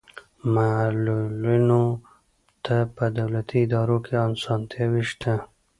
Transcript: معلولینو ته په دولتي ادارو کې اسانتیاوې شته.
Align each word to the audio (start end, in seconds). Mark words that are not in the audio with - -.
معلولینو 0.55 1.83
ته 2.65 2.75
په 2.95 3.05
دولتي 3.17 3.57
ادارو 3.65 3.97
کې 4.05 4.15
اسانتیاوې 4.27 5.03
شته. 5.09 5.33